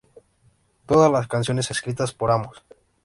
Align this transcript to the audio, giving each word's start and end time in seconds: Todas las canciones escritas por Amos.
Todas 0.87 1.11
las 1.11 1.27
canciones 1.27 1.69
escritas 1.69 2.11
por 2.11 2.31
Amos. 2.31 2.63